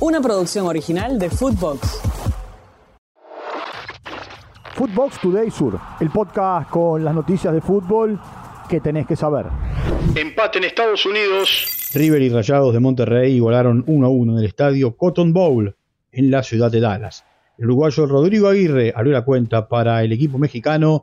una 0.00 0.20
producción 0.20 0.66
original 0.66 1.18
de 1.18 1.30
Footbox. 1.30 2.00
Footbox 4.74 5.20
Today 5.20 5.50
Sur, 5.50 5.78
el 6.00 6.10
podcast 6.10 6.68
con 6.68 7.02
las 7.02 7.14
noticias 7.14 7.54
de 7.54 7.62
fútbol 7.62 8.20
que 8.68 8.80
tenés 8.80 9.06
que 9.06 9.16
saber. 9.16 9.46
Empate 10.14 10.58
en 10.58 10.64
Estados 10.64 11.06
Unidos. 11.06 11.90
River 11.94 12.20
y 12.20 12.28
Rayados 12.28 12.74
de 12.74 12.80
Monterrey 12.80 13.34
igualaron 13.34 13.84
1 13.86 14.06
a 14.06 14.10
1 14.10 14.32
en 14.32 14.38
el 14.38 14.44
estadio 14.44 14.96
Cotton 14.96 15.32
Bowl 15.32 15.74
en 16.12 16.30
la 16.30 16.42
ciudad 16.42 16.70
de 16.70 16.80
Dallas. 16.80 17.24
El 17.56 17.66
uruguayo 17.66 18.04
Rodrigo 18.04 18.48
Aguirre 18.48 18.92
abrió 18.94 19.14
la 19.14 19.24
cuenta 19.24 19.66
para 19.66 20.02
el 20.02 20.12
equipo 20.12 20.36
mexicano. 20.36 21.02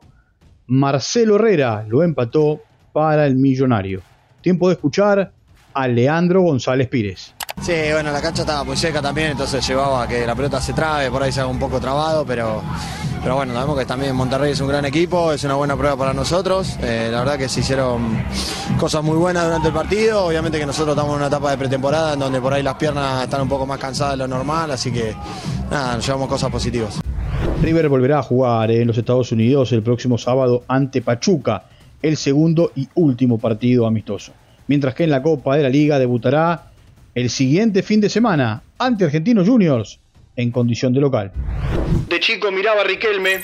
Marcelo 0.66 1.36
Herrera 1.36 1.84
lo 1.88 2.04
empató 2.04 2.60
para 2.92 3.26
el 3.26 3.34
millonario. 3.34 4.02
Tiempo 4.40 4.68
de 4.68 4.74
escuchar 4.74 5.32
a 5.72 5.88
Leandro 5.88 6.42
González 6.42 6.86
Pires. 6.88 7.34
Sí, 7.62 7.72
bueno, 7.92 8.12
la 8.12 8.20
cancha 8.20 8.42
estaba 8.42 8.62
muy 8.62 8.76
seca 8.76 9.00
también, 9.00 9.30
entonces 9.30 9.66
llevaba 9.66 10.02
a 10.02 10.08
que 10.08 10.26
la 10.26 10.34
pelota 10.34 10.60
se 10.60 10.74
trabe, 10.74 11.10
por 11.10 11.22
ahí 11.22 11.32
se 11.32 11.40
haga 11.40 11.48
un 11.48 11.58
poco 11.58 11.80
trabado, 11.80 12.24
pero, 12.26 12.62
pero 13.22 13.36
bueno, 13.36 13.54
sabemos 13.54 13.78
que 13.78 13.86
también 13.86 14.14
Monterrey 14.14 14.52
es 14.52 14.60
un 14.60 14.68
gran 14.68 14.84
equipo, 14.84 15.32
es 15.32 15.44
una 15.44 15.54
buena 15.54 15.74
prueba 15.74 15.96
para 15.96 16.12
nosotros. 16.12 16.76
Eh, 16.82 17.08
la 17.10 17.20
verdad 17.20 17.38
que 17.38 17.48
se 17.48 17.60
hicieron 17.60 18.22
cosas 18.78 19.02
muy 19.02 19.16
buenas 19.16 19.44
durante 19.44 19.68
el 19.68 19.74
partido. 19.74 20.26
Obviamente 20.26 20.58
que 20.58 20.66
nosotros 20.66 20.94
estamos 20.94 21.12
en 21.12 21.18
una 21.20 21.28
etapa 21.28 21.52
de 21.52 21.56
pretemporada 21.56 22.12
en 22.12 22.18
donde 22.18 22.38
por 22.38 22.52
ahí 22.52 22.62
las 22.62 22.74
piernas 22.74 23.24
están 23.24 23.40
un 23.40 23.48
poco 23.48 23.64
más 23.64 23.78
cansadas 23.78 24.12
de 24.12 24.18
lo 24.18 24.28
normal, 24.28 24.70
así 24.70 24.92
que 24.92 25.14
nada, 25.70 25.96
nos 25.96 26.06
llevamos 26.06 26.28
cosas 26.28 26.50
positivas. 26.50 27.00
River 27.62 27.88
volverá 27.88 28.18
a 28.18 28.22
jugar 28.22 28.70
en 28.72 28.86
los 28.86 28.98
Estados 28.98 29.32
Unidos 29.32 29.72
el 29.72 29.82
próximo 29.82 30.18
sábado 30.18 30.64
ante 30.68 31.00
Pachuca, 31.00 31.64
el 32.02 32.18
segundo 32.18 32.72
y 32.76 32.88
último 32.94 33.38
partido 33.38 33.86
amistoso. 33.86 34.32
Mientras 34.66 34.94
que 34.94 35.04
en 35.04 35.10
la 35.10 35.22
Copa 35.22 35.56
de 35.56 35.62
la 35.62 35.70
Liga 35.70 35.98
debutará 35.98 36.73
el 37.14 37.30
siguiente 37.30 37.82
fin 37.82 38.00
de 38.00 38.08
semana 38.08 38.62
ante 38.78 39.04
Argentinos 39.04 39.48
Juniors 39.48 40.00
en 40.36 40.50
condición 40.50 40.92
de 40.92 41.00
local. 41.00 41.32
De 42.08 42.18
chico 42.18 42.50
miraba 42.50 42.80
a 42.80 42.84
Riquelme. 42.84 43.40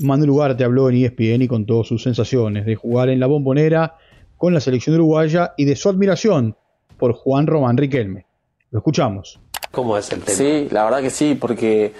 Manuel 0.00 0.30
Ugarte 0.30 0.64
habló 0.64 0.90
en 0.90 0.96
ESPN 0.96 1.42
y 1.42 1.48
contó 1.48 1.82
sus 1.82 2.02
sensaciones 2.02 2.66
de 2.66 2.74
jugar 2.74 3.08
en 3.08 3.18
la 3.18 3.26
bombonera 3.26 3.96
con 4.36 4.52
la 4.52 4.60
selección 4.60 4.96
uruguaya 4.96 5.54
y 5.56 5.64
de 5.64 5.76
su 5.76 5.88
admiración 5.88 6.56
por 6.98 7.14
Juan 7.14 7.46
Román 7.46 7.78
Riquelme. 7.78 8.26
Lo 8.70 8.80
escuchamos. 8.80 9.40
¿Cómo 9.70 9.96
es 9.96 10.12
el 10.12 10.20
tema? 10.20 10.36
Sí, 10.36 10.68
la 10.70 10.84
verdad 10.84 11.00
que 11.00 11.10
sí, 11.10 11.34
porque 11.40 11.92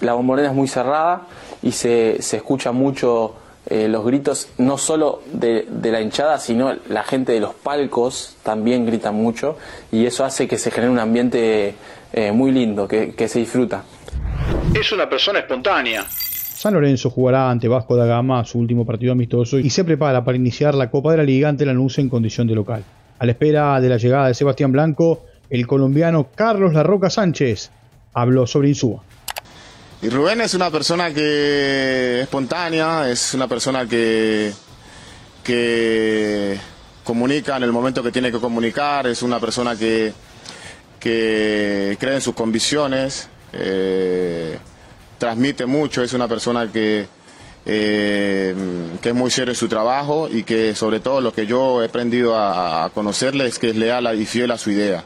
la 0.00 0.14
bombonera 0.14 0.48
es 0.48 0.54
muy 0.54 0.66
cerrada 0.66 1.28
y 1.62 1.70
se, 1.70 2.20
se 2.20 2.38
escucha 2.38 2.72
mucho 2.72 3.36
eh, 3.66 3.88
los 3.88 4.04
gritos, 4.04 4.48
no 4.58 4.76
solo 4.76 5.22
de, 5.32 5.66
de, 5.68 5.90
la 5.90 6.00
hinchada, 6.00 6.38
sino 6.38 6.74
la 6.88 7.02
gente 7.02 7.32
de 7.32 7.40
los 7.40 7.54
palcos 7.54 8.36
también 8.42 8.84
grita 8.84 9.10
mucho 9.10 9.56
y 9.90 10.04
eso 10.04 10.24
hace 10.24 10.46
que 10.46 10.58
se 10.58 10.70
genere 10.70 10.92
un 10.92 10.98
ambiente 10.98 11.74
eh, 12.12 12.32
muy 12.32 12.52
lindo, 12.52 12.86
que, 12.86 13.14
que 13.14 13.26
se 13.26 13.38
disfruta. 13.38 13.84
Es 14.74 14.92
una 14.92 15.08
persona 15.08 15.38
espontánea. 15.38 16.04
San 16.08 16.74
Lorenzo 16.74 17.10
jugará 17.10 17.50
ante 17.50 17.68
Vasco 17.68 17.96
da 17.96 18.06
Gama 18.06 18.44
su 18.44 18.58
último 18.58 18.84
partido 18.84 19.12
amistoso 19.12 19.58
y 19.58 19.70
se 19.70 19.84
prepara 19.84 20.24
para 20.24 20.36
iniciar 20.36 20.74
la 20.74 20.90
Copa 20.90 21.10
de 21.10 21.18
la 21.18 21.24
Liga 21.24 21.48
ante 21.48 21.64
la 21.64 21.72
Lanús 21.72 21.98
en 21.98 22.08
condición 22.08 22.46
de 22.46 22.54
local. 22.54 22.84
A 23.18 23.26
la 23.26 23.32
espera 23.32 23.80
de 23.80 23.88
la 23.88 23.96
llegada 23.96 24.28
de 24.28 24.34
Sebastián 24.34 24.72
Blanco, 24.72 25.24
el 25.50 25.66
colombiano 25.66 26.28
Carlos 26.34 26.72
Larroca 26.74 27.10
Sánchez 27.10 27.70
habló 28.12 28.46
sobre 28.46 28.68
Insúa. 28.68 29.02
Y 30.04 30.10
Rubén 30.10 30.42
es 30.42 30.52
una 30.52 30.70
persona 30.70 31.14
que 31.14 32.16
es 32.18 32.24
espontánea, 32.24 33.08
es 33.08 33.32
una 33.32 33.48
persona 33.48 33.88
que, 33.88 34.52
que 35.42 36.58
comunica 37.02 37.56
en 37.56 37.62
el 37.62 37.72
momento 37.72 38.02
que 38.02 38.12
tiene 38.12 38.30
que 38.30 38.38
comunicar, 38.38 39.06
es 39.06 39.22
una 39.22 39.40
persona 39.40 39.74
que, 39.76 40.12
que 41.00 41.96
cree 41.98 42.16
en 42.16 42.20
sus 42.20 42.34
convicciones, 42.34 43.30
eh, 43.54 44.58
transmite 45.16 45.64
mucho, 45.64 46.02
es 46.02 46.12
una 46.12 46.28
persona 46.28 46.70
que, 46.70 47.06
eh, 47.64 48.54
que 49.00 49.08
es 49.08 49.14
muy 49.14 49.30
serio 49.30 49.52
en 49.52 49.56
su 49.56 49.68
trabajo 49.68 50.28
y 50.30 50.42
que 50.42 50.74
sobre 50.74 51.00
todo 51.00 51.22
lo 51.22 51.32
que 51.32 51.46
yo 51.46 51.82
he 51.82 51.86
aprendido 51.86 52.36
a, 52.36 52.84
a 52.84 52.90
conocerle 52.90 53.46
es 53.46 53.58
que 53.58 53.70
es 53.70 53.76
leal 53.76 54.20
y 54.20 54.26
fiel 54.26 54.50
a 54.50 54.58
su 54.58 54.70
idea. 54.70 55.02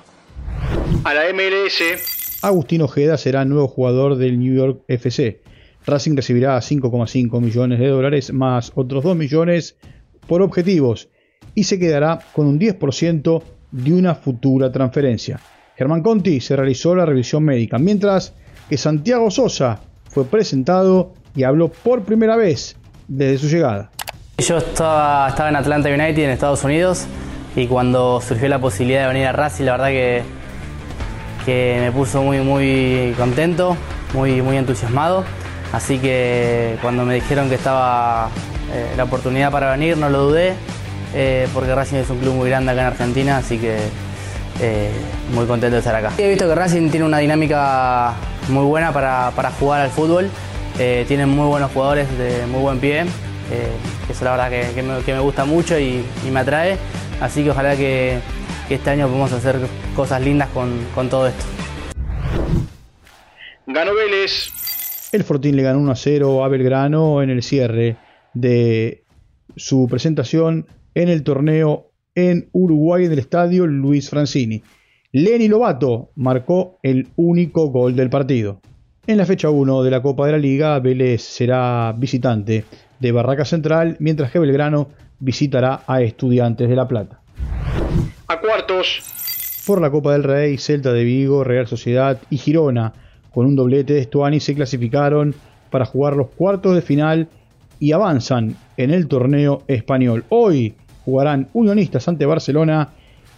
A 1.04 1.14
la 1.14 1.32
MLS 1.32 2.17
Agustín 2.40 2.82
Ojeda 2.82 3.18
será 3.18 3.44
nuevo 3.44 3.66
jugador 3.66 4.16
del 4.16 4.38
New 4.38 4.54
York 4.54 4.82
FC. 4.86 5.42
Racing 5.84 6.14
recibirá 6.14 6.56
5,5 6.58 7.40
millones 7.40 7.80
de 7.80 7.88
dólares 7.88 8.32
más 8.32 8.70
otros 8.76 9.02
2 9.02 9.16
millones 9.16 9.76
por 10.28 10.42
objetivos 10.42 11.08
y 11.54 11.64
se 11.64 11.78
quedará 11.80 12.20
con 12.32 12.46
un 12.46 12.60
10% 12.60 13.42
de 13.72 13.92
una 13.92 14.14
futura 14.14 14.70
transferencia. 14.70 15.40
Germán 15.76 16.02
Conti 16.02 16.40
se 16.40 16.54
realizó 16.54 16.94
la 16.94 17.06
revisión 17.06 17.44
médica, 17.44 17.78
mientras 17.78 18.34
que 18.68 18.76
Santiago 18.76 19.30
Sosa 19.30 19.80
fue 20.08 20.24
presentado 20.24 21.14
y 21.34 21.42
habló 21.42 21.68
por 21.68 22.02
primera 22.02 22.36
vez 22.36 22.76
desde 23.08 23.38
su 23.38 23.48
llegada. 23.48 23.90
Yo 24.38 24.58
estaba, 24.58 25.28
estaba 25.28 25.48
en 25.48 25.56
Atlanta 25.56 25.88
United 25.88 26.22
en 26.22 26.30
Estados 26.30 26.62
Unidos 26.62 27.06
y 27.56 27.66
cuando 27.66 28.20
surgió 28.20 28.48
la 28.48 28.60
posibilidad 28.60 29.02
de 29.02 29.08
venir 29.08 29.26
a 29.26 29.32
Racing, 29.32 29.64
la 29.64 29.72
verdad 29.72 29.88
que 29.88 30.37
que 31.48 31.78
me 31.80 31.92
puso 31.92 32.22
muy, 32.22 32.40
muy 32.40 33.14
contento, 33.16 33.74
muy, 34.12 34.42
muy 34.42 34.58
entusiasmado. 34.58 35.24
Así 35.72 35.98
que 35.98 36.76
cuando 36.82 37.06
me 37.06 37.14
dijeron 37.14 37.48
que 37.48 37.54
estaba 37.54 38.28
eh, 38.70 38.92
la 38.98 39.04
oportunidad 39.04 39.50
para 39.50 39.70
venir, 39.70 39.96
no 39.96 40.10
lo 40.10 40.24
dudé, 40.24 40.52
eh, 41.14 41.48
porque 41.54 41.74
Racing 41.74 41.96
es 41.96 42.10
un 42.10 42.18
club 42.18 42.34
muy 42.34 42.50
grande 42.50 42.72
acá 42.72 42.82
en 42.82 42.86
Argentina, 42.88 43.38
así 43.38 43.56
que 43.56 43.78
eh, 44.60 44.90
muy 45.32 45.46
contento 45.46 45.72
de 45.72 45.78
estar 45.78 45.94
acá. 45.94 46.12
He 46.18 46.28
visto 46.28 46.46
que 46.46 46.54
Racing 46.54 46.90
tiene 46.90 47.06
una 47.06 47.16
dinámica 47.16 48.12
muy 48.50 48.66
buena 48.66 48.92
para, 48.92 49.30
para 49.34 49.50
jugar 49.52 49.80
al 49.80 49.90
fútbol, 49.90 50.28
tienen 50.76 51.30
muy 51.30 51.46
buenos 51.46 51.72
jugadores 51.72 52.06
de 52.18 52.46
muy 52.46 52.60
buen 52.60 52.78
pie, 52.78 53.00
eso 53.00 53.08
es 54.10 54.22
la 54.22 54.32
verdad 54.32 54.50
que, 54.50 55.02
que 55.04 55.14
me, 55.14 55.20
gusta 55.20 55.46
mucho 55.46 55.78
y, 55.78 56.04
y 56.26 56.30
me 56.30 56.40
atrae, 56.40 56.76
así 57.20 57.42
que 57.42 57.50
ojalá 57.50 57.74
que, 57.74 58.20
que 58.68 58.74
este 58.74 58.90
año 58.90 59.06
podamos 59.06 59.32
hacer 59.32 59.56
cosas 59.96 60.22
lindas 60.22 60.50
con, 60.50 60.70
con 60.94 61.08
todo 61.08 61.26
esto. 61.26 61.44
Ganó 63.66 63.94
Vélez. 63.94 64.50
El 65.10 65.24
Fortín 65.24 65.56
le 65.56 65.62
ganó 65.62 65.78
1 65.78 65.90
a 65.90 65.96
0 65.96 66.44
a 66.44 66.48
Belgrano 66.48 67.22
en 67.22 67.30
el 67.30 67.42
cierre 67.42 67.96
de 68.34 69.04
su 69.56 69.88
presentación 69.88 70.66
en 70.94 71.08
el 71.08 71.22
torneo 71.22 71.92
en 72.14 72.50
Uruguay 72.52 73.06
en 73.06 73.12
el 73.12 73.18
estadio 73.18 73.66
Luis 73.66 74.10
Francini. 74.10 74.62
Lenny 75.12 75.48
Lobato 75.48 76.10
marcó 76.16 76.78
el 76.82 77.08
único 77.16 77.68
gol 77.68 77.96
del 77.96 78.10
partido. 78.10 78.60
En 79.06 79.16
la 79.16 79.24
fecha 79.24 79.48
1 79.48 79.82
de 79.82 79.90
la 79.90 80.02
Copa 80.02 80.26
de 80.26 80.32
la 80.32 80.38
Liga, 80.38 80.78
Vélez 80.80 81.22
será 81.22 81.94
visitante 81.96 82.64
de 83.00 83.12
Barraca 83.12 83.46
Central, 83.46 83.96
mientras 84.00 84.30
que 84.30 84.38
Belgrano 84.38 84.90
visitará 85.18 85.82
a 85.86 86.02
Estudiantes 86.02 86.68
de 86.68 86.76
La 86.76 86.86
Plata 86.86 87.22
a 88.28 88.40
cuartos. 88.40 89.00
Por 89.66 89.80
la 89.80 89.90
Copa 89.90 90.12
del 90.12 90.22
Rey, 90.22 90.58
Celta 90.58 90.92
de 90.92 91.02
Vigo, 91.02 91.44
Real 91.44 91.66
Sociedad 91.66 92.20
y 92.28 92.36
Girona, 92.36 92.92
con 93.32 93.46
un 93.46 93.56
doblete 93.56 93.94
de 93.94 94.00
Estuani, 94.00 94.38
se 94.38 94.54
clasificaron 94.54 95.34
para 95.70 95.86
jugar 95.86 96.14
los 96.14 96.28
cuartos 96.28 96.74
de 96.74 96.82
final 96.82 97.28
y 97.80 97.92
avanzan 97.92 98.56
en 98.76 98.90
el 98.90 99.08
torneo 99.08 99.62
español. 99.66 100.24
Hoy 100.28 100.74
jugarán 101.04 101.48
Unionistas 101.54 102.06
ante 102.08 102.26
Barcelona 102.26 102.90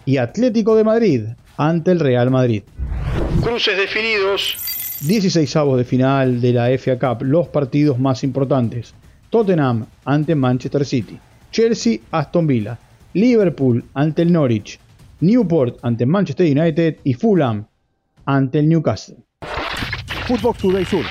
y 0.05 0.17
Atlético 0.17 0.75
de 0.75 0.85
Madrid 0.85 1.23
ante 1.57 1.93
el 1.93 2.01
Real 2.01 2.31
Madrid. 2.31 2.63
Cruces 3.43 3.77
definidos. 3.77 4.57
16 5.03 5.57
avos 5.57 5.79
de 5.79 5.85
final 5.85 6.41
de 6.41 6.53
la 6.53 6.69
FA 6.79 6.99
Cup, 6.99 7.25
los 7.25 7.49
partidos 7.49 7.99
más 7.99 8.25
importantes. 8.25 8.93
Tottenham 9.31 9.87
ante 10.05 10.35
Manchester 10.35 10.85
City, 10.85 11.19
Chelsea 11.53 11.99
Aston 12.11 12.47
Villa, 12.47 12.79
Liverpool 13.15 13.85
ante 13.95 14.23
el 14.23 14.33
Norwich, 14.33 14.79
Newport 15.21 15.79
ante 15.83 16.07
Manchester 16.07 16.47
United 16.47 16.99
y 17.05 17.15
Fulham 17.15 17.67
ante 18.25 18.61
el 18.61 18.69
Newcastle. 18.69 19.17
Footbox 20.27 20.59
Today 20.59 20.85
Sur. 20.85 21.05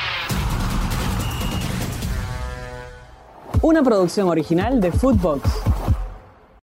Una 3.62 3.84
producción 3.84 4.30
original 4.30 4.80
de 4.80 4.92
Footbox. 4.92 5.69